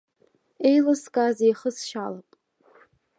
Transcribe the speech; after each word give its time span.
Еилыскааз 0.69 1.37
еихысшьалап. 1.45 2.29